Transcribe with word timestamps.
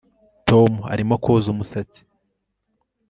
Tom 0.47 0.71
arimo 0.93 1.15
koza 1.23 1.47
umusatsi 1.53 2.01